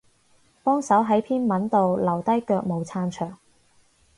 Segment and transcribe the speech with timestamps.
[0.63, 3.37] 幫手喺篇文度留低腳毛撐場